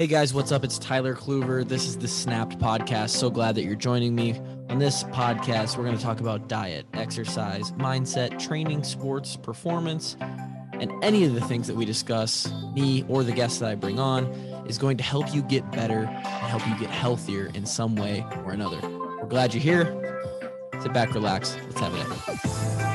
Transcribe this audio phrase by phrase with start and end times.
[0.00, 0.64] Hey guys, what's up?
[0.64, 1.62] It's Tyler Kluver.
[1.62, 3.10] This is the Snapped podcast.
[3.10, 4.32] So glad that you're joining me.
[4.70, 10.16] On this podcast, we're going to talk about diet, exercise, mindset, training, sports, performance,
[10.72, 13.98] and any of the things that we discuss, me or the guests that I bring
[13.98, 14.24] on,
[14.66, 18.24] is going to help you get better and help you get healthier in some way
[18.46, 18.80] or another.
[18.80, 19.84] We're glad you're here.
[20.80, 21.58] Sit back, relax.
[21.66, 22.89] Let's have it.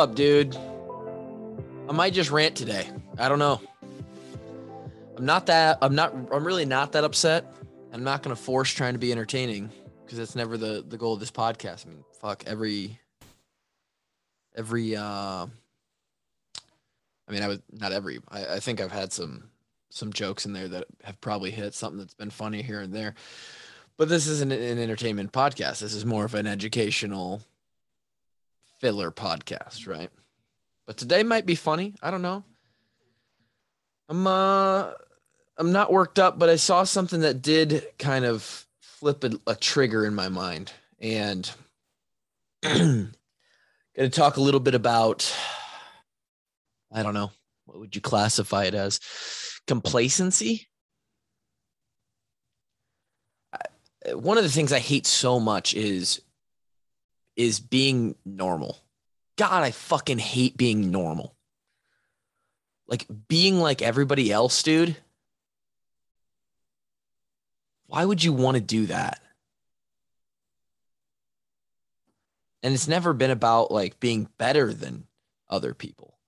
[0.00, 0.56] Up, dude?
[1.86, 2.88] I might just rant today.
[3.18, 3.60] I don't know.
[5.14, 7.52] I'm not that I'm not I'm really not that upset.
[7.92, 9.70] I'm not to force trying to be entertaining
[10.02, 11.86] because that's never the the goal of this podcast.
[11.86, 12.98] I mean, fuck every
[14.56, 15.46] every uh
[17.28, 19.50] I mean, I was not every I, I think I've had some
[19.90, 23.14] some jokes in there that have probably hit something that's been funny here and there.
[23.98, 25.80] But this isn't an entertainment podcast.
[25.80, 27.42] This is more of an educational
[28.80, 30.10] filler podcast, right?
[30.86, 31.94] But today might be funny.
[32.02, 32.44] I don't know.
[34.08, 34.90] I'm uh
[35.56, 39.54] I'm not worked up, but I saw something that did kind of flip a, a
[39.54, 40.72] trigger in my mind.
[40.98, 41.50] And
[42.62, 43.10] gonna
[44.10, 45.32] talk a little bit about
[46.92, 47.30] I don't know,
[47.66, 48.98] what would you classify it as?
[49.66, 50.66] Complacency?
[54.12, 56.22] One of the things I hate so much is
[57.40, 58.78] is being normal.
[59.36, 61.34] God, I fucking hate being normal.
[62.86, 64.94] Like being like everybody else, dude.
[67.86, 69.22] Why would you want to do that?
[72.62, 75.06] And it's never been about like being better than
[75.48, 76.18] other people.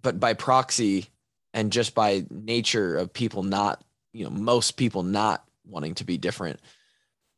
[0.00, 1.08] But by proxy
[1.52, 6.16] and just by nature of people not, you know, most people not wanting to be
[6.16, 6.60] different,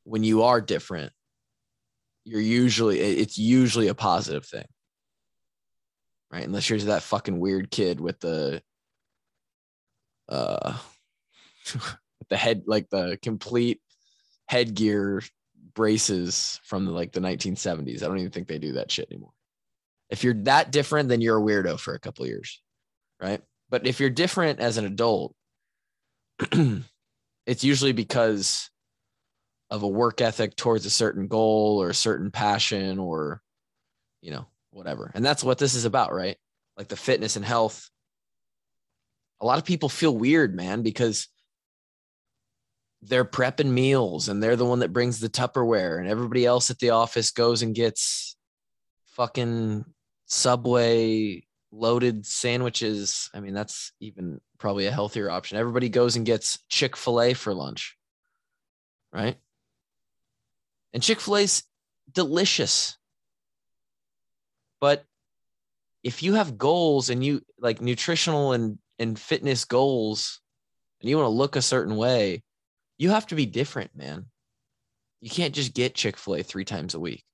[0.05, 1.13] when you are different,
[2.31, 4.67] you're usually it's usually a positive thing.
[6.33, 6.45] Right?
[6.45, 8.63] Unless you're that fucking weird kid with the
[10.29, 10.79] uh
[12.29, 13.81] the head like the complete
[14.47, 15.23] headgear
[15.75, 19.33] braces from the like the 1970s i don't even think they do that shit anymore.
[20.09, 22.63] If you're that different then you're a weirdo for a couple years.
[23.21, 23.43] Right?
[23.69, 25.35] But if you're different as an adult
[27.47, 28.71] it's usually because
[29.71, 33.41] of a work ethic towards a certain goal or a certain passion or
[34.21, 35.11] you know whatever.
[35.15, 36.37] And that's what this is about right?
[36.77, 37.89] Like the fitness and health.
[39.41, 41.29] A lot of people feel weird man because
[43.03, 46.79] they're prepping meals and they're the one that brings the tupperware and everybody else at
[46.79, 48.37] the office goes and gets
[49.07, 49.85] fucking
[50.27, 51.43] subway
[51.73, 53.31] loaded sandwiches.
[53.33, 55.57] I mean that's even probably a healthier option.
[55.57, 57.97] Everybody goes and gets chick-fil-a for lunch
[59.13, 59.39] right
[60.93, 61.63] and Chick fil A's
[62.13, 62.97] delicious.
[64.81, 65.05] But
[66.03, 70.41] if you have goals and you like nutritional and, and fitness goals
[71.01, 72.43] and you want to look a certain way,
[72.99, 74.27] you have to be different, man.
[75.21, 77.25] You can't just get Chick fil A three times a week.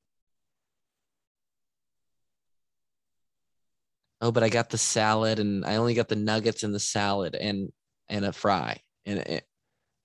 [4.20, 7.34] Oh, but I got the salad and I only got the nuggets and the salad
[7.34, 7.70] and
[8.08, 9.42] and a fry and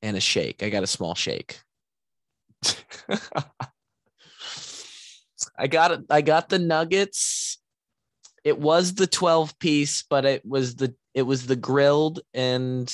[0.01, 0.63] and a shake.
[0.63, 1.59] I got a small shake.
[5.57, 6.01] I got it.
[6.09, 7.59] I got the nuggets.
[8.43, 12.91] It was the 12 piece, but it was the it was the grilled and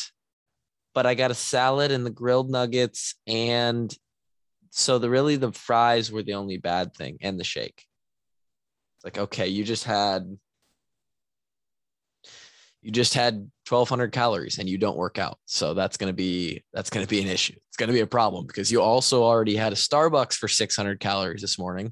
[0.94, 3.95] but I got a salad and the grilled nuggets and
[4.72, 7.85] so the really the fries were the only bad thing and the shake.
[8.95, 10.38] It's like okay, you just had
[12.87, 13.33] you just had
[13.67, 15.39] 1200 calories and you don't work out.
[15.45, 17.55] So that's going to be that's going to be an issue.
[17.67, 20.97] It's going to be a problem because you also already had a starbucks for 600
[21.01, 21.91] calories this morning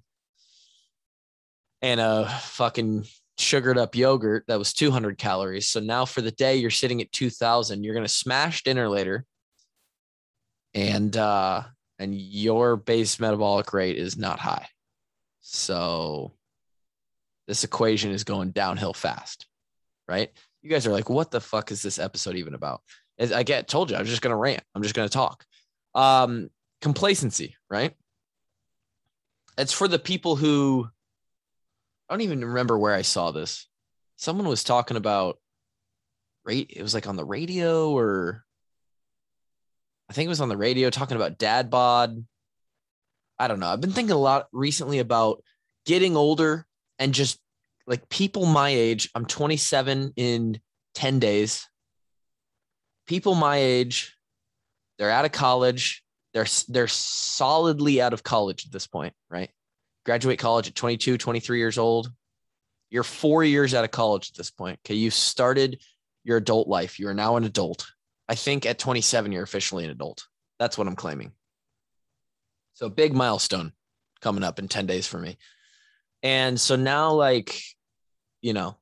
[1.81, 3.05] and a fucking
[3.37, 5.67] sugared up yogurt that was 200 calories.
[5.67, 9.25] So now for the day you're sitting at 2000 you're going to smash dinner later
[10.73, 11.63] and uh
[11.99, 14.67] and your base metabolic rate is not high.
[15.41, 16.31] So
[17.49, 19.45] this equation is going downhill fast
[20.07, 20.31] right
[20.65, 22.81] you guys are like, what the fuck is this episode even about?
[23.19, 24.63] As I get told you, I'm just gonna rant.
[24.73, 25.45] I'm just gonna talk.
[25.93, 26.49] Um,
[26.81, 27.93] complacency, right?
[29.59, 30.87] It's for the people who
[32.09, 33.67] I don't even remember where I saw this.
[34.15, 35.37] Someone was talking about
[36.43, 36.73] rate.
[36.75, 38.43] It was like on the radio, or
[40.09, 42.25] I think it was on the radio talking about dad bod.
[43.37, 43.67] I don't know.
[43.67, 45.43] I've been thinking a lot recently about
[45.85, 46.65] getting older
[46.97, 47.39] and just
[47.87, 50.59] like people my age, I'm 27 in
[50.95, 51.67] 10 days.
[53.05, 54.17] People my age,
[54.97, 56.03] they're out of college.
[56.33, 59.49] They're they're solidly out of college at this point, right?
[60.05, 62.11] Graduate college at 22, 23 years old.
[62.89, 64.79] You're 4 years out of college at this point.
[64.85, 65.81] Okay, you started
[66.23, 66.99] your adult life.
[66.99, 67.85] You are now an adult.
[68.27, 70.25] I think at 27 you're officially an adult.
[70.59, 71.31] That's what I'm claiming.
[72.73, 73.71] So big milestone
[74.21, 75.37] coming up in 10 days for me.
[76.23, 77.61] And so now like
[78.45, 78.77] you know,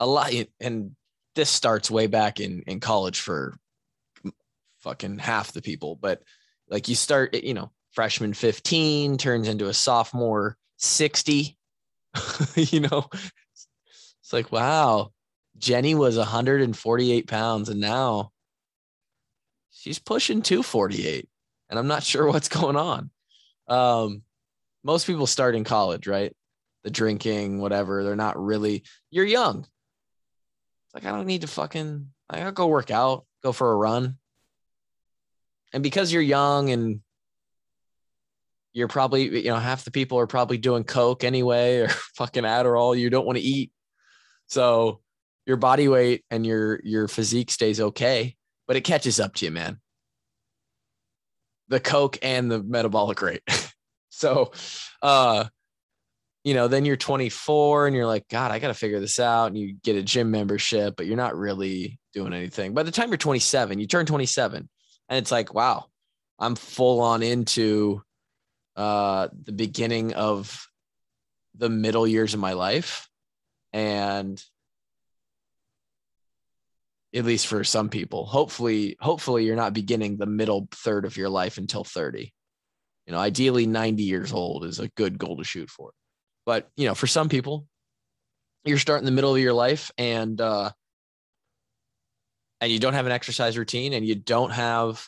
[0.00, 0.96] a lot, and
[1.36, 3.54] this starts way back in in college for
[4.80, 6.20] fucking half the people, but
[6.68, 11.56] like you start, you know, freshman 15 turns into a sophomore 60,
[12.56, 15.12] you know, it's like, wow,
[15.56, 18.32] Jenny was 148 pounds and now
[19.70, 21.28] she's pushing 248
[21.70, 23.10] and I'm not sure what's going on.
[23.68, 24.22] Um,
[24.82, 26.34] most people start in college, right?
[26.84, 28.04] The drinking, whatever.
[28.04, 29.60] They're not really, you're young.
[29.60, 33.76] It's like, I don't need to fucking, I gotta go work out, go for a
[33.76, 34.18] run.
[35.72, 37.00] And because you're young and
[38.74, 42.96] you're probably, you know, half the people are probably doing Coke anyway or fucking Adderall,
[42.96, 43.72] you don't want to eat.
[44.46, 45.00] So
[45.46, 48.36] your body weight and your, your physique stays okay,
[48.68, 49.80] but it catches up to you, man.
[51.68, 53.42] The Coke and the metabolic rate.
[54.10, 54.52] so,
[55.02, 55.46] uh,
[56.44, 59.46] you know, then you're 24 and you're like, God, I got to figure this out.
[59.46, 62.74] And you get a gym membership, but you're not really doing anything.
[62.74, 64.68] By the time you're 27, you turn 27,
[65.08, 65.86] and it's like, wow,
[66.38, 68.02] I'm full on into
[68.76, 70.66] uh, the beginning of
[71.54, 73.08] the middle years of my life.
[73.72, 74.42] And
[77.14, 81.30] at least for some people, hopefully, hopefully you're not beginning the middle third of your
[81.30, 82.32] life until 30.
[83.06, 85.92] You know, ideally 90 years old is a good goal to shoot for.
[86.46, 87.66] But you know, for some people,
[88.64, 90.70] you're starting the middle of your life and uh,
[92.60, 95.06] and you don't have an exercise routine and you don't have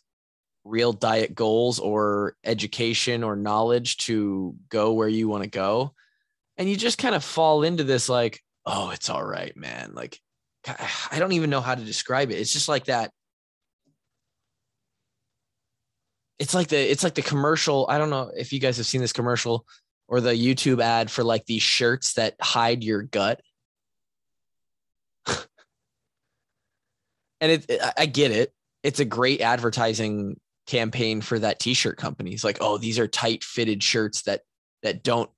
[0.64, 5.94] real diet goals or education or knowledge to go where you want to go.
[6.58, 9.92] And you just kind of fall into this like oh it's all right man.
[9.94, 10.20] Like
[10.66, 12.40] i don't even know how to describe it.
[12.40, 13.10] It's just like that.
[16.38, 19.00] It's like the it's like the commercial i don't know if you guys have seen
[19.00, 19.64] this commercial
[20.08, 23.40] or the YouTube ad for like these shirts that hide your gut.
[25.26, 25.36] and
[27.40, 27.66] it,
[27.96, 28.52] I get it.
[28.82, 32.32] It's a great advertising campaign for that t-shirt company.
[32.32, 34.42] It's like, oh, these are tight fitted shirts that
[34.82, 35.30] that don't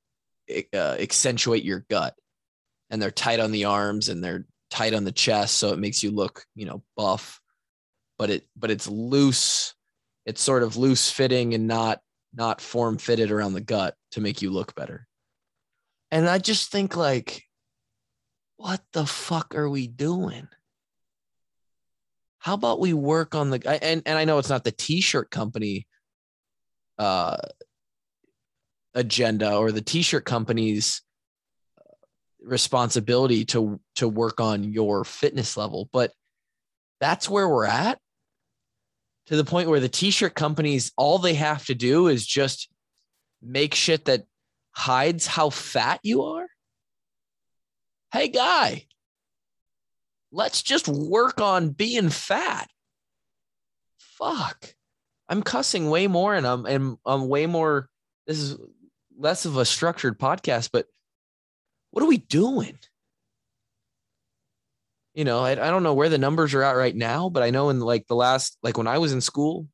[0.50, 2.14] uh, accentuate your gut,
[2.90, 6.02] and they're tight on the arms and they're tight on the chest, so it makes
[6.02, 7.40] you look, you know, buff.
[8.18, 9.74] But it but it's loose.
[10.26, 12.00] It's sort of loose fitting and not
[12.34, 15.06] not form fitted around the gut to make you look better.
[16.10, 17.44] And I just think like,
[18.56, 20.48] what the fuck are we doing?
[22.38, 25.86] How about we work on the and and I know it's not the t-shirt company
[26.98, 27.36] uh
[28.94, 31.02] agenda or the t-shirt company's
[32.42, 36.12] responsibility to to work on your fitness level, but
[37.00, 37.98] that's where we're at
[39.26, 42.68] to the point where the t-shirt companies all they have to do is just
[43.42, 44.24] make shit that
[44.70, 46.46] hides how fat you are?
[48.12, 48.86] Hey guy
[50.30, 52.68] let's just work on being fat.
[53.98, 54.74] Fuck.
[55.28, 57.88] I'm cussing way more and i'm and i'm way more
[58.26, 58.56] this is
[59.18, 60.86] less of a structured podcast but
[61.90, 62.78] what are we doing?
[65.14, 67.50] You know, I, I don't know where the numbers are at right now, but I
[67.50, 69.66] know in like the last, like when I was in school,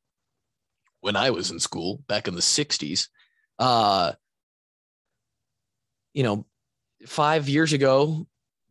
[1.00, 3.08] when I was in school back in the 60s,
[3.58, 4.12] uh,
[6.12, 6.46] you know,
[7.06, 8.26] five years ago,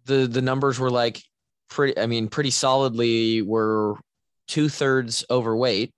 [0.06, 1.22] the the numbers were like
[1.70, 3.96] pretty, I mean, pretty solidly were
[4.48, 5.94] two thirds overweight,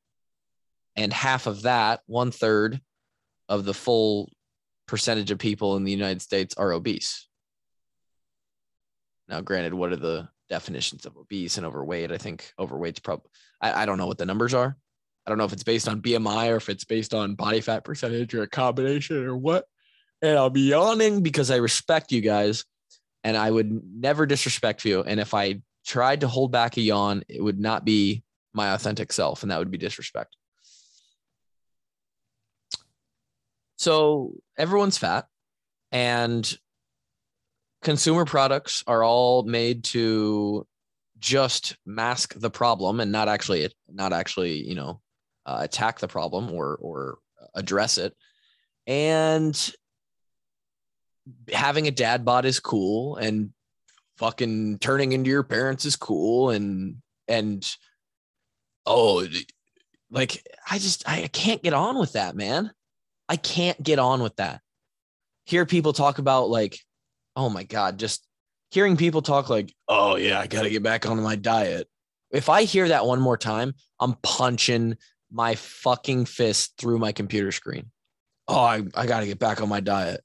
[0.96, 2.80] and half of that, one third
[3.50, 4.32] of the full
[4.88, 7.28] percentage of people in the United States are obese.
[9.28, 12.12] Now, granted, what are the definitions of obese and overweight.
[12.12, 13.30] I think overweight's probably,
[13.62, 14.78] I, I don't know what the numbers are.
[15.26, 17.84] I don't know if it's based on BMI or if it's based on body fat
[17.84, 19.66] percentage or a combination or what.
[20.22, 22.64] And I'll be yawning because I respect you guys
[23.24, 25.02] and I would never disrespect you.
[25.02, 29.12] And if I tried to hold back a yawn, it would not be my authentic
[29.12, 30.36] self and that would be disrespect.
[33.78, 35.28] So everyone's fat
[35.92, 36.58] and
[37.82, 40.66] consumer products are all made to
[41.20, 45.00] just mask the problem and not actually not actually you know
[45.46, 47.18] uh, attack the problem or or
[47.54, 48.14] address it
[48.88, 49.74] and
[51.52, 53.52] having a dad bod is cool and
[54.18, 56.98] fucking turning into your parents is cool and
[57.28, 57.76] and
[58.86, 59.26] oh
[60.12, 62.72] like I just I can't get on with that, man.
[63.28, 64.62] I can't get on with that.
[65.46, 66.80] Hear people talk about like,
[67.36, 68.26] oh my God, just
[68.72, 71.88] hearing people talk like, oh yeah, I gotta get back on my diet.
[72.32, 74.98] If I hear that one more time, I'm punching
[75.32, 77.92] my fucking fist through my computer screen.
[78.48, 80.22] Oh, I, I gotta get back on my diet.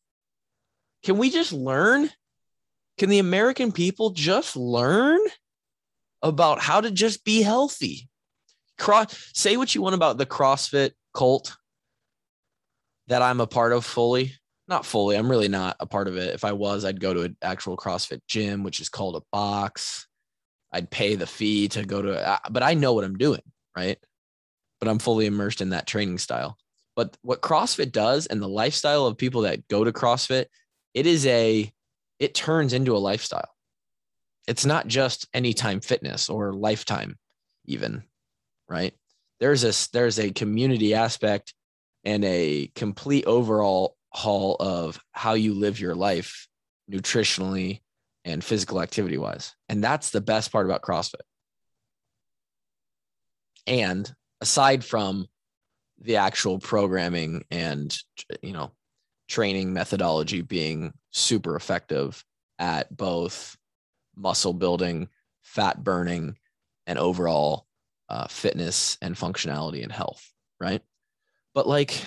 [1.05, 2.11] Can we just learn?
[2.99, 5.21] Can the American people just learn
[6.23, 8.09] about how to just be healthy?
[8.79, 11.57] Cross say what you want about the CrossFit cult
[13.09, 14.35] that I'm a part of fully.
[14.69, 15.17] Not fully.
[15.17, 16.33] I'm really not a part of it.
[16.33, 20.07] If I was, I'd go to an actual CrossFit gym, which is called a box.
[20.73, 23.43] I'd pay the fee to go to, uh, but I know what I'm doing,
[23.77, 23.99] right?
[24.81, 26.57] But I'm fully immersed in that training style.
[26.97, 30.47] But what CrossFit does and the lifestyle of people that go to CrossFit,
[30.95, 31.71] it is a,
[32.19, 33.49] it turns into a lifestyle.
[34.49, 37.17] It's not just anytime fitness or lifetime,
[37.67, 38.03] even,
[38.69, 38.95] right?
[39.39, 41.55] There's a, there's a community aspect
[42.05, 46.49] and a complete overall haul of how you live your life
[46.91, 47.81] nutritionally
[48.25, 49.55] and physical activity wise.
[49.69, 51.21] And that's the best part about CrossFit.
[53.67, 55.27] And aside from
[56.01, 57.97] the actual programming and
[58.43, 58.71] you know
[59.29, 62.25] training methodology being super effective
[62.59, 63.57] at both
[64.17, 65.09] muscle building,
[65.43, 66.37] fat burning,
[66.87, 67.67] and overall
[68.09, 70.31] uh, fitness and functionality and health,
[70.61, 70.83] right?
[71.55, 72.07] But like,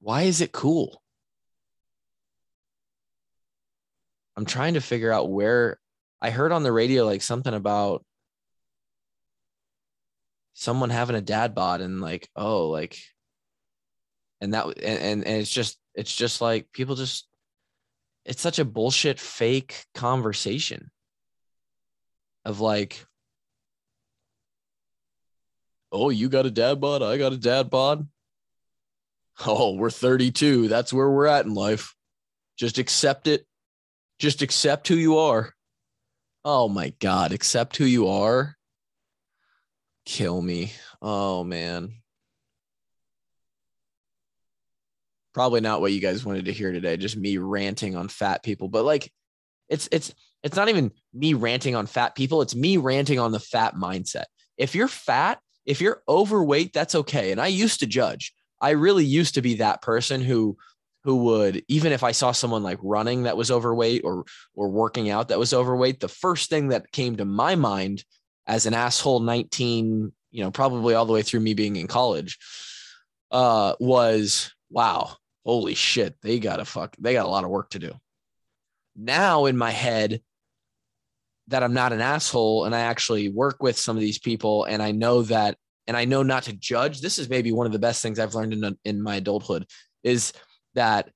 [0.00, 1.02] why is it cool?
[4.36, 5.78] I'm trying to figure out where
[6.22, 8.04] I heard on the radio like something about
[10.58, 12.98] someone having a dad bod and like, oh, like,
[14.40, 17.28] and that, and, and, and it's just, it's just like people just,
[18.24, 20.90] it's such a bullshit fake conversation
[22.44, 23.04] of like,
[25.92, 28.06] oh, you got a dad bod, I got a dad bod.
[29.46, 30.66] Oh, we're 32.
[30.66, 31.94] That's where we're at in life.
[32.56, 33.46] Just accept it
[34.18, 35.54] just accept who you are.
[36.44, 38.56] Oh my God, accept who you are.
[40.08, 40.72] Kill me.
[41.02, 41.92] Oh man.
[45.34, 48.68] Probably not what you guys wanted to hear today, just me ranting on fat people.
[48.68, 49.12] But like
[49.68, 53.38] it's it's it's not even me ranting on fat people, it's me ranting on the
[53.38, 54.24] fat mindset.
[54.56, 57.30] If you're fat, if you're overweight, that's okay.
[57.30, 58.32] And I used to judge.
[58.62, 60.56] I really used to be that person who
[61.04, 64.24] who would even if I saw someone like running that was overweight or
[64.54, 68.04] or working out that was overweight, the first thing that came to my mind
[68.48, 72.38] as an asshole 19, you know, probably all the way through me being in college,
[73.30, 77.70] uh, was wow, holy shit, they got a fuck, they got a lot of work
[77.70, 77.92] to do.
[78.96, 80.22] Now in my head,
[81.48, 84.82] that I'm not an asshole and I actually work with some of these people and
[84.82, 87.00] I know that and I know not to judge.
[87.00, 89.66] This is maybe one of the best things I've learned in in my adulthood
[90.02, 90.34] is
[90.74, 91.10] that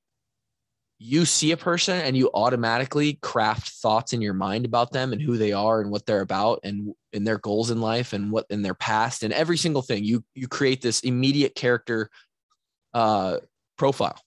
[1.03, 5.21] you see a person and you automatically craft thoughts in your mind about them and
[5.21, 8.47] who they are and what they're about and in their goals in life and what
[8.51, 10.05] in their past and every single thing.
[10.05, 12.09] You you create this immediate character
[12.95, 13.39] uh
[13.77, 14.21] profile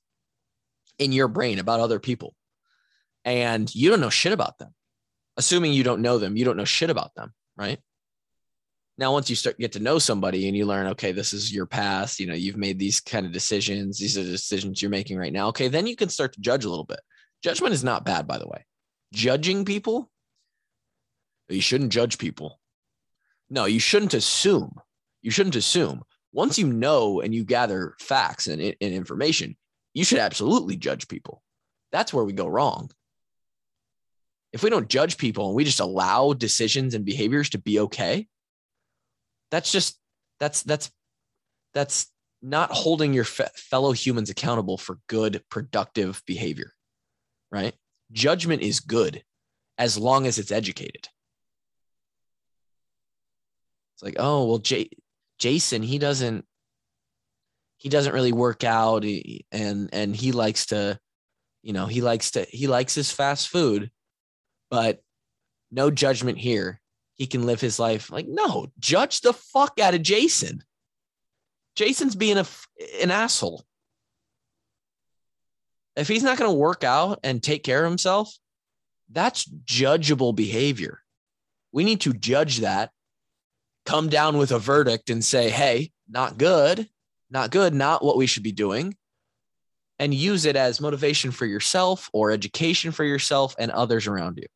[1.00, 2.36] in your brain about other people.
[3.24, 4.74] And you don't know shit about them
[5.38, 6.38] assuming you don't know them.
[6.38, 7.80] You don't know shit about them right
[8.98, 11.66] now once you start get to know somebody and you learn okay this is your
[11.66, 15.18] past you know you've made these kind of decisions these are the decisions you're making
[15.18, 17.00] right now okay then you can start to judge a little bit.
[17.44, 18.66] Judgment is not bad by the way.
[19.14, 20.10] Judging people
[21.50, 22.60] you shouldn't judge people.
[23.50, 24.74] No you shouldn't assume.
[25.22, 26.04] You shouldn't assume.
[26.34, 29.56] Once you know and you gather facts and, and information
[29.94, 31.42] you should absolutely judge people.
[31.92, 32.92] That's where we go wrong.
[34.52, 38.28] If we don't judge people and we just allow decisions and behaviors to be okay
[39.52, 40.00] that's just
[40.40, 40.92] that's that's
[41.74, 42.08] that's
[42.42, 46.74] not holding your fe- fellow humans accountable for good productive behavior
[47.56, 47.74] right?
[48.12, 49.24] Judgment is good
[49.78, 51.08] as long as it's educated.
[53.94, 54.90] It's like oh well J-
[55.40, 56.46] jason he doesn't
[57.78, 59.06] he doesn't really work out.
[59.52, 61.00] And and he likes to
[61.64, 63.90] you know he likes to he likes his fast food
[64.70, 65.02] but
[65.72, 66.82] no judgment here
[67.16, 68.12] he can live his life.
[68.12, 70.64] Like, no, judge the fuck out of Jason.
[71.76, 72.46] Jason's being a,
[73.02, 73.64] an asshole.
[75.96, 78.34] If he's not going to work out and take care of himself,
[79.12, 81.00] that's judgeable behavior.
[81.72, 82.92] We need to judge that,
[83.86, 86.90] come down with a verdict and say, hey, not good,
[87.30, 88.96] not good, not what we should be doing.
[90.00, 94.48] and use it as motivation for yourself or education for yourself and others around you.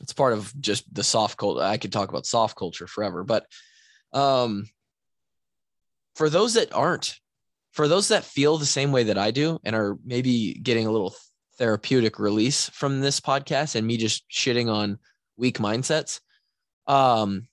[0.00, 1.62] It's part of just the soft culture.
[1.62, 3.46] I could talk about soft culture forever, but
[4.12, 4.66] um,
[6.14, 7.18] for those that aren't,
[7.72, 10.90] for those that feel the same way that I do and are maybe getting a
[10.90, 11.14] little
[11.58, 14.98] therapeutic release from this podcast and me just shitting on
[15.36, 16.20] weak mindsets,
[16.86, 17.46] um,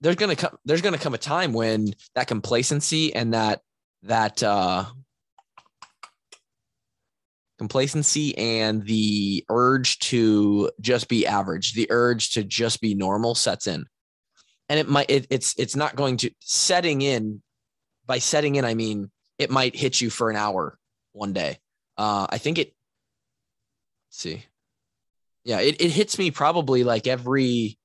[0.00, 3.60] there's gonna come there's gonna come a time when that complacency and that
[4.02, 4.84] that uh
[7.58, 13.66] complacency and the urge to just be average the urge to just be normal sets
[13.66, 13.86] in.
[14.68, 17.42] And it might it, it's it's not going to setting in
[18.04, 20.78] by setting in i mean it might hit you for an hour
[21.12, 21.58] one day.
[21.96, 22.74] Uh i think it
[24.10, 24.44] see.
[25.44, 27.78] Yeah it, it hits me probably like every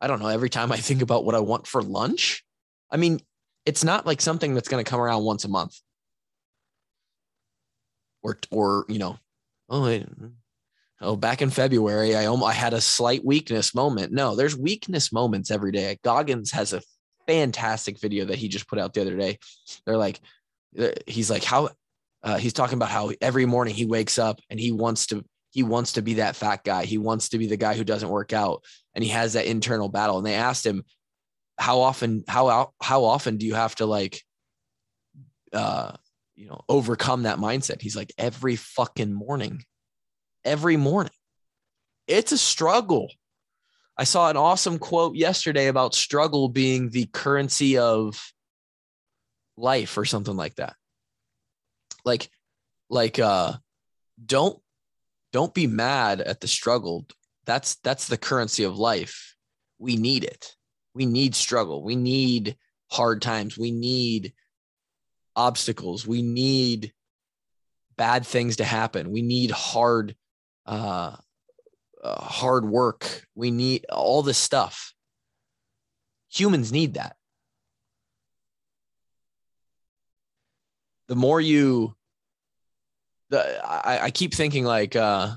[0.00, 2.44] I don't know, every time I think about what I want for lunch,
[2.90, 3.20] I mean,
[3.64, 5.80] it's not like something that's going to come around once a month.
[8.22, 9.18] Or, or, you know,
[9.68, 10.06] oh, wait,
[11.00, 14.12] oh, back in February, I almost, I had a slight weakness moment.
[14.12, 15.98] No, there's weakness moments every day.
[16.02, 16.82] Goggins has a
[17.26, 19.38] fantastic video that he just put out the other day.
[19.84, 20.20] They're like,
[21.06, 21.70] he's like, how,
[22.22, 25.62] uh, he's talking about how every morning he wakes up and he wants to he
[25.62, 26.84] wants to be that fat guy.
[26.84, 28.62] He wants to be the guy who doesn't work out
[28.94, 30.18] and he has that internal battle.
[30.18, 30.84] And they asked him,
[31.56, 34.22] how often, how, how often do you have to like,
[35.54, 35.92] uh,
[36.36, 37.80] you know, overcome that mindset?
[37.80, 39.64] He's like, every fucking morning,
[40.44, 41.12] every morning.
[42.06, 43.10] It's a struggle.
[43.98, 48.32] I saw an awesome quote yesterday about struggle being the currency of
[49.56, 50.74] life or something like that.
[52.04, 52.30] Like,
[52.88, 53.54] like, uh,
[54.24, 54.60] don't
[55.32, 57.06] don't be mad at the struggle.
[57.46, 59.34] That's that's the currency of life.
[59.78, 60.54] We need it.
[60.94, 61.82] We need struggle.
[61.82, 62.56] We need
[62.90, 63.58] hard times.
[63.58, 64.32] We need
[65.36, 66.06] obstacles.
[66.06, 66.92] We need
[67.96, 69.12] bad things to happen.
[69.12, 70.16] We need hard
[70.66, 71.16] uh,
[72.02, 73.26] uh, hard work.
[73.34, 74.92] We need all this stuff.
[76.32, 77.16] Humans need that.
[81.08, 81.94] The more you
[83.30, 85.34] the I, I keep thinking like uh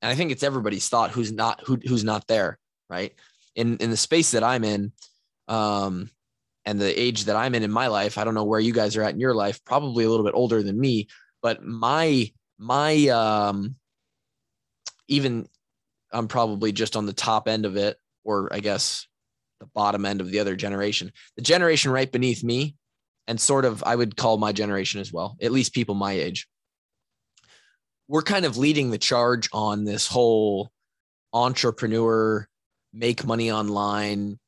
[0.00, 3.12] and I think it's everybody's thought who's not who who's not there, right?
[3.54, 4.92] In in the space that I'm in,
[5.48, 6.10] um,
[6.68, 8.94] and the age that I'm in in my life, I don't know where you guys
[8.96, 11.08] are at in your life, probably a little bit older than me,
[11.40, 13.76] but my my um
[15.08, 15.48] even
[16.12, 19.06] I'm probably just on the top end of it, or I guess
[19.60, 21.10] the bottom end of the other generation.
[21.36, 22.76] The generation right beneath me,
[23.26, 26.46] and sort of I would call my generation as well, at least people my age
[28.08, 30.70] we're kind of leading the charge on this whole
[31.32, 32.48] entrepreneur
[32.94, 34.38] make money online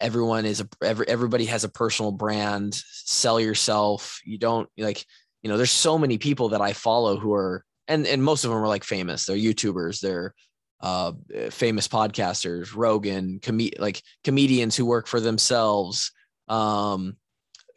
[0.00, 2.74] everyone is a every, everybody has a personal brand.
[2.74, 4.20] Sell yourself.
[4.24, 5.04] You don't like
[5.42, 8.50] you know there's so many people that i follow who are and and most of
[8.50, 9.26] them are like famous.
[9.26, 10.00] They're youtubers.
[10.00, 10.34] They're
[10.80, 11.12] uh
[11.50, 12.74] famous podcasters.
[12.74, 16.12] Rogan com- like comedians who work for themselves.
[16.48, 17.16] Um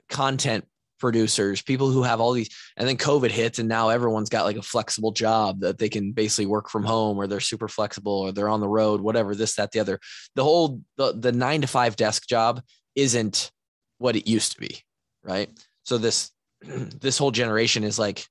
[0.10, 0.65] content
[1.00, 4.58] producers, people who have all these, and then COVID hits, and now everyone's got like
[4.58, 8.32] a flexible job that they can basically work from home, or they're super flexible, or
[8.32, 10.00] they're on the road, whatever, this, that, the other.
[10.36, 12.62] The whole the, the nine to five desk job
[12.96, 13.52] isn't
[13.98, 14.82] what it used to be,
[15.24, 15.50] right?
[15.84, 16.32] So this
[16.62, 18.26] this whole generation is like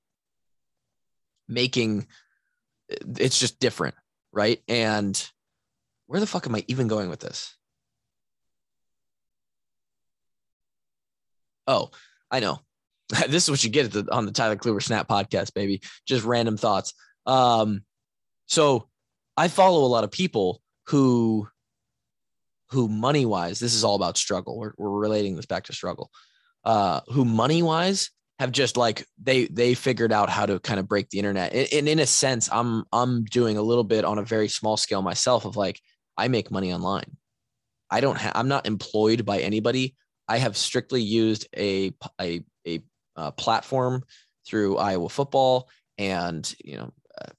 [1.49, 2.07] making
[2.89, 3.95] it's just different,
[4.33, 4.63] right?
[4.69, 5.31] And
[6.07, 7.55] where the fuck am I even going with this?
[11.67, 11.91] Oh,
[12.31, 12.61] I know.
[13.29, 15.81] this is what you get the, on the Tyler Kluver Snap podcast, baby.
[16.07, 16.95] Just random thoughts.
[17.27, 17.83] Um,
[18.47, 18.89] so
[19.37, 21.49] I follow a lot of people who,
[22.71, 24.59] who money wise, this is all about struggle.
[24.59, 26.11] We're, we're relating this back to struggle.
[26.65, 30.89] Uh, who money wise have just like they they figured out how to kind of
[30.89, 31.53] break the internet.
[31.53, 34.77] And, and in a sense, I'm I'm doing a little bit on a very small
[34.77, 35.81] scale myself of like
[36.17, 37.17] I make money online.
[37.91, 39.97] I don't have I'm not employed by anybody.
[40.29, 42.81] I have strictly used a a a
[43.17, 44.05] uh, platform
[44.47, 47.31] through Iowa football, and you know, uh,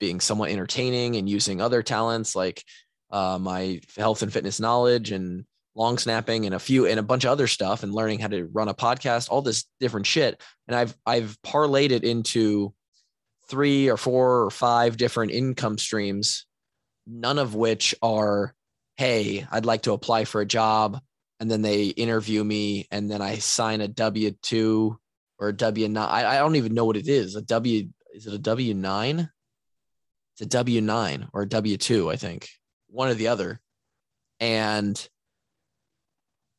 [0.00, 2.64] being somewhat entertaining and using other talents like
[3.10, 7.24] uh, my health and fitness knowledge and long snapping and a few and a bunch
[7.24, 10.42] of other stuff and learning how to run a podcast, all this different shit.
[10.66, 12.74] And I've I've parlayed it into
[13.48, 16.46] three or four or five different income streams,
[17.06, 18.54] none of which are,
[18.96, 21.00] hey, I'd like to apply for a job
[21.40, 24.98] and then they interview me and then I sign a W two
[25.38, 26.08] or a W nine.
[26.08, 27.36] I, I don't even know what it is.
[27.36, 29.30] A W is it a W nine?
[30.34, 32.48] It's a W nine or a W two, I think.
[32.88, 33.60] One or the other.
[34.40, 35.08] And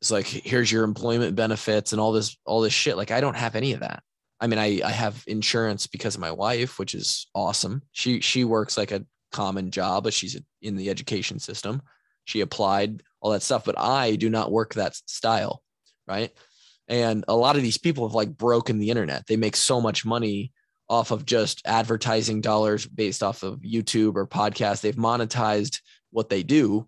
[0.01, 3.35] it's like here's your employment benefits and all this all this shit like i don't
[3.35, 4.01] have any of that
[4.39, 8.43] i mean i i have insurance because of my wife which is awesome she she
[8.43, 11.81] works like a common job but she's in the education system
[12.29, 15.61] she applied all that stuff but i do not work that style
[16.09, 16.31] right?
[16.89, 19.27] And a lot of these people have like broken the internet.
[19.27, 20.51] They make so much money
[20.89, 26.41] off of just advertising dollars based off of youtube or podcast they've monetized what they
[26.41, 26.87] do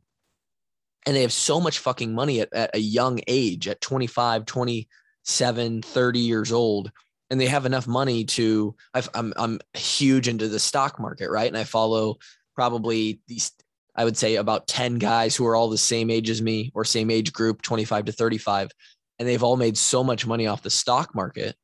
[1.06, 5.84] and they have so much fucking money at, at a young age at 25 27
[5.84, 6.92] 30 years old
[7.30, 11.48] and they have enough money to i am I'm huge into the stock market right?
[11.48, 12.18] And i follow
[12.56, 13.52] probably these
[13.96, 16.86] i would say about 10 guys who are all the same age as me or
[16.86, 18.72] same age group 25 to 35
[19.20, 21.56] and they've all made so much money off the stock market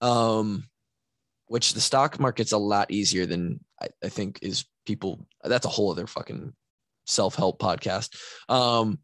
[0.00, 0.64] um
[1.46, 5.70] which the stock market's a lot easier than I, I think is people that's a
[5.70, 6.52] whole other fucking
[7.06, 8.16] self-help podcast.
[8.48, 8.98] Um,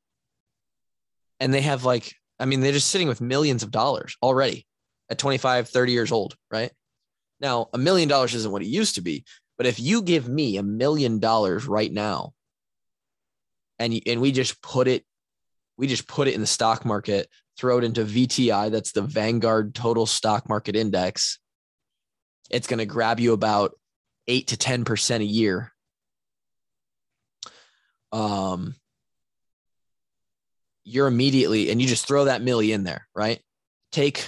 [1.41, 4.67] and they have like, I mean, they're just sitting with millions of dollars already
[5.11, 6.71] at 25, 30 years old, right?
[7.41, 9.25] Now, a million dollars isn't what it used to be,
[9.57, 12.33] but if you give me a million dollars right now
[13.79, 15.05] and, and we just put it,
[15.77, 19.75] we just put it in the stock market, throw it into VTI, that's the Vanguard
[19.75, 21.39] Total Stock Market Index.
[22.51, 23.73] It's going to grab you about
[24.27, 25.73] eight to 10% a year
[28.13, 28.75] um,
[30.85, 33.41] you're immediately and you just throw that milli in there, right?
[33.93, 34.27] Take,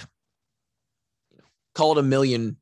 [1.73, 2.57] call it a million.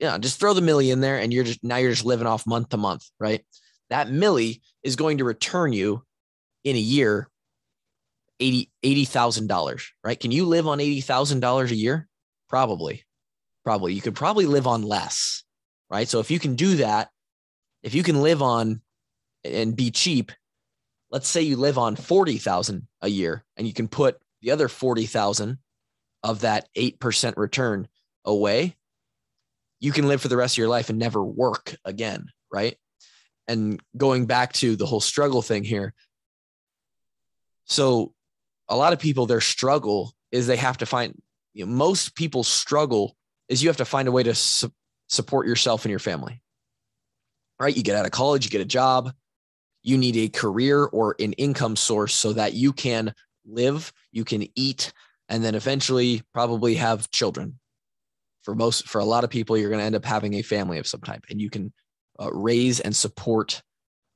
[0.00, 2.46] Yeah, just throw the milli in there, and you're just now you're just living off
[2.46, 3.44] month to month, right?
[3.90, 6.02] That milli is going to return you
[6.64, 7.28] in a year
[8.40, 10.18] eighty thousand dollars, right?
[10.18, 12.08] Can you live on eighty thousand dollars a year?
[12.48, 13.04] Probably,
[13.64, 13.92] probably.
[13.92, 15.44] You could probably live on less,
[15.90, 16.08] right?
[16.08, 17.10] So if you can do that,
[17.82, 18.80] if you can live on
[19.44, 20.32] and be cheap,
[21.10, 25.58] let's say you live on 40,000 a year and you can put the other 40,000
[26.22, 27.88] of that 8% return
[28.24, 28.76] away,
[29.80, 32.76] you can live for the rest of your life and never work again, right?
[33.48, 35.94] And going back to the whole struggle thing here.
[37.64, 38.12] So,
[38.68, 41.20] a lot of people, their struggle is they have to find,
[41.54, 43.16] you know, most people's struggle
[43.48, 44.72] is you have to find a way to su-
[45.08, 46.40] support yourself and your family,
[47.58, 47.76] right?
[47.76, 49.12] You get out of college, you get a job,
[49.82, 53.12] you need a career or an income source so that you can
[53.44, 54.92] live, you can eat,
[55.28, 57.58] and then eventually probably have children.
[58.42, 60.78] For most, for a lot of people, you're going to end up having a family
[60.78, 61.72] of some type, and you can
[62.18, 63.62] uh, raise and support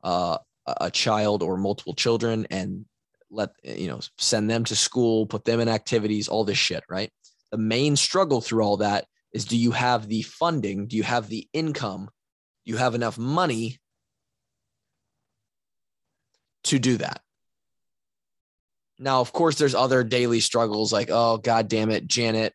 [0.03, 2.87] uh, a child or multiple children, and
[3.31, 6.85] let you know send them to school, put them in activities, all this shit.
[6.89, 7.11] Right.
[7.51, 10.87] The main struggle through all that is: do you have the funding?
[10.87, 12.09] Do you have the income?
[12.65, 13.79] Do you have enough money
[16.65, 17.21] to do that.
[18.99, 22.55] Now, of course, there's other daily struggles like, oh, God damn it, Janet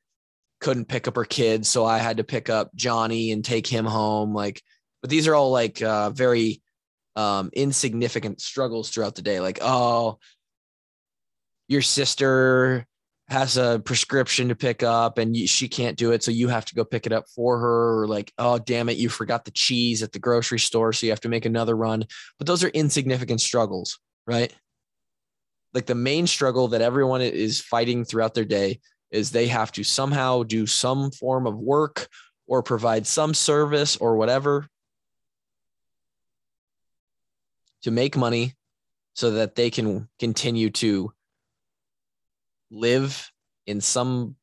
[0.60, 1.70] couldn't pick up her kids.
[1.70, 4.34] So I had to pick up Johnny and take him home.
[4.34, 4.62] Like,
[5.02, 6.62] but these are all like uh, very
[7.16, 9.40] um, insignificant struggles throughout the day.
[9.40, 10.20] Like, oh,
[11.68, 12.86] your sister
[13.30, 16.24] has a prescription to pick up and she can't do it.
[16.24, 18.02] So you have to go pick it up for her.
[18.02, 20.92] Or like, oh, damn it, you forgot the cheese at the grocery store.
[20.94, 22.06] So you have to make another run.
[22.38, 24.54] But those are insignificant struggles, right?
[25.74, 28.80] Like the main struggle that everyone is fighting throughout their day
[29.12, 32.08] is they have to somehow do some form of work
[32.48, 34.68] or provide some service or whatever
[37.82, 38.54] to make money
[39.14, 41.12] so that they can continue to
[42.72, 43.32] live
[43.66, 44.36] in some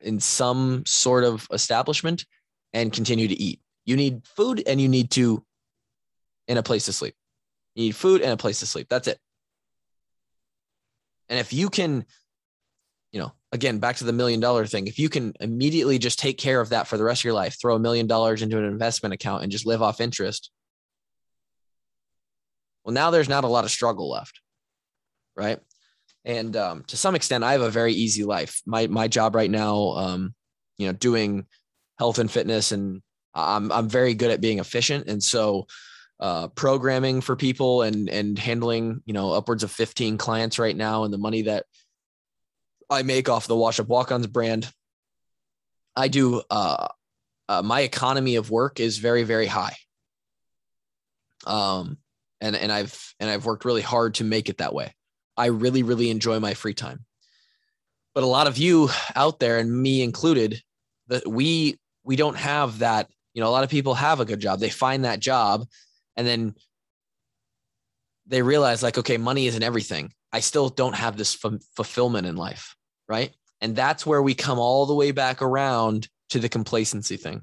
[0.00, 2.24] in some sort of establishment
[2.72, 3.60] and continue to eat.
[3.84, 5.44] You need food and you need to
[6.46, 7.14] in a place to sleep.
[7.74, 8.86] You need food and a place to sleep.
[8.88, 9.18] That's it.
[11.28, 12.06] And if you can,
[13.12, 16.38] you know, again, back to the million dollar thing, if you can immediately just take
[16.38, 18.64] care of that for the rest of your life, throw a million dollars into an
[18.64, 20.50] investment account and just live off interest.
[22.84, 24.40] Well, now there's not a lot of struggle left.
[25.36, 25.58] Right.
[26.24, 28.60] And um, to some extent, I have a very easy life.
[28.66, 30.34] My my job right now, um,
[30.76, 31.46] you know, doing
[31.98, 33.02] health and fitness, and
[33.34, 35.08] I'm I'm very good at being efficient.
[35.08, 35.66] And so,
[36.20, 41.04] uh, programming for people and and handling, you know, upwards of 15 clients right now,
[41.04, 41.64] and the money that
[42.90, 44.72] I make off the Wash Up Walk-Ons brand,
[45.98, 46.42] I do.
[46.48, 46.88] Uh,
[47.48, 49.76] uh, my economy of work is very very high.
[51.46, 51.98] Um,
[52.40, 54.94] and and I've and I've worked really hard to make it that way.
[55.36, 57.04] I really, really enjoy my free time.
[58.14, 60.62] But a lot of you out there, and me included,
[61.08, 63.10] that we we don't have that.
[63.34, 64.60] You know, a lot of people have a good job.
[64.60, 65.66] They find that job,
[66.16, 66.54] and then
[68.26, 70.12] they realize like, okay, money isn't everything.
[70.32, 72.76] I still don't have this f- fulfillment in life.
[73.08, 73.32] Right.
[73.60, 77.42] And that's where we come all the way back around to the complacency thing.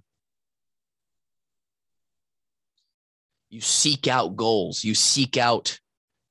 [3.49, 5.79] You seek out goals, you seek out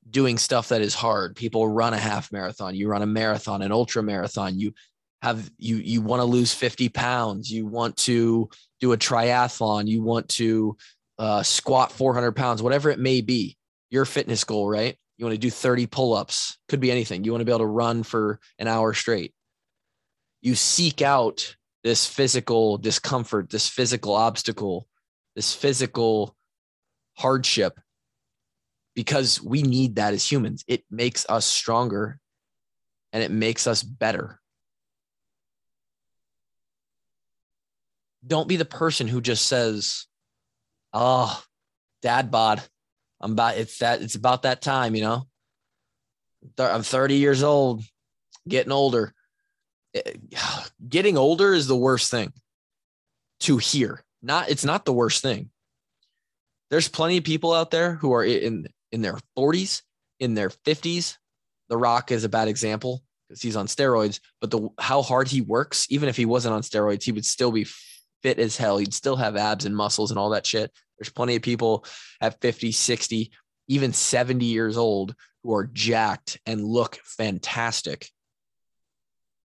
[0.08, 1.36] doing stuff that is hard.
[1.36, 4.72] People run a half marathon, you run a marathon, an ultra marathon, you
[5.22, 10.02] have you you want to lose 50 pounds, you want to do a triathlon, you
[10.02, 10.76] want to
[11.18, 13.56] uh, squat 400 pounds, whatever it may be,
[13.90, 14.98] your fitness goal, right?
[15.16, 17.24] You want to do 30 pull ups, could be anything.
[17.24, 19.32] You want to be able to run for an hour straight.
[20.40, 24.88] You seek out this physical discomfort, this physical obstacle,
[25.36, 26.36] this physical
[27.16, 27.78] hardship
[28.94, 30.64] because we need that as humans.
[30.66, 32.20] It makes us stronger
[33.12, 34.40] and it makes us better.
[38.26, 40.06] Don't be the person who just says,
[40.92, 41.42] "Oh,
[42.00, 42.66] dad bod,
[43.24, 45.26] I'm about it's that it's about that time, you know.
[46.58, 47.82] I'm 30 years old,
[48.46, 49.14] getting older.
[49.94, 50.12] Eh,
[50.88, 52.34] getting older is the worst thing
[53.40, 54.04] to hear.
[54.22, 55.48] Not it's not the worst thing.
[56.68, 59.80] There's plenty of people out there who are in in their 40s,
[60.20, 61.16] in their 50s.
[61.70, 65.40] The Rock is a bad example because he's on steroids, but the how hard he
[65.40, 67.66] works, even if he wasn't on steroids, he would still be
[68.22, 68.76] fit as hell.
[68.76, 70.70] He'd still have abs and muscles and all that shit.
[70.98, 71.84] There's plenty of people
[72.20, 73.30] at 50, 60,
[73.68, 78.08] even 70 years old who are jacked and look fantastic.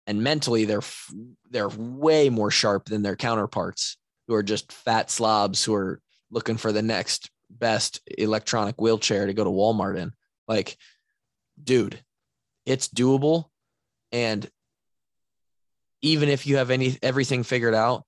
[0.07, 0.83] And mentally they're
[1.51, 6.57] they're way more sharp than their counterparts who are just fat slobs who are looking
[6.57, 10.13] for the next best electronic wheelchair to go to Walmart in.
[10.47, 10.77] Like,
[11.63, 12.01] dude,
[12.65, 13.47] it's doable.
[14.13, 14.49] And
[16.01, 18.05] even if you have any everything figured out,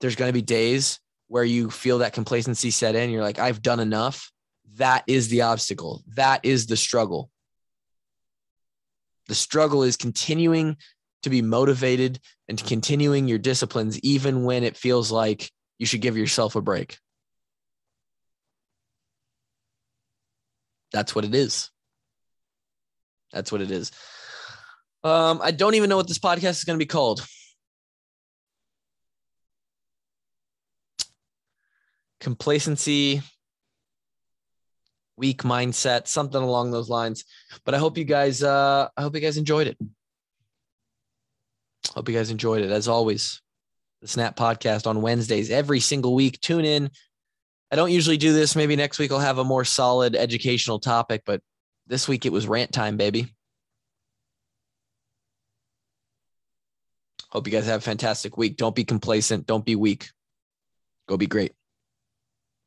[0.00, 0.98] there's going to be days
[1.32, 3.08] where you feel that complacency set in.
[3.08, 4.30] You're like, I've done enough.
[4.74, 6.02] That is the obstacle.
[6.08, 7.30] That is the struggle.
[9.28, 10.76] The struggle is continuing
[11.22, 16.18] to be motivated and continuing your disciplines, even when it feels like you should give
[16.18, 16.98] yourself a break.
[20.92, 21.70] That's what it is.
[23.32, 23.90] That's what it is.
[25.02, 27.26] Um, I don't even know what this podcast is going to be called.
[32.22, 33.20] Complacency,
[35.16, 37.24] weak mindset, something along those lines.
[37.64, 39.76] But I hope you guys, uh, I hope you guys enjoyed it.
[41.90, 42.70] Hope you guys enjoyed it.
[42.70, 43.42] As always,
[44.00, 46.40] the Snap Podcast on Wednesdays every single week.
[46.40, 46.90] Tune in,
[47.72, 48.54] I don't usually do this.
[48.54, 51.40] Maybe next week I'll have a more solid educational topic, but
[51.88, 53.34] this week it was rant time, baby.
[57.30, 58.58] Hope you guys have a fantastic week.
[58.58, 59.46] Don't be complacent.
[59.46, 60.10] Don't be weak.
[61.08, 61.52] Go be great.